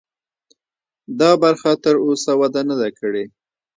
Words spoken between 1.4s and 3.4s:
برخه تراوسه وده نه ده کړې.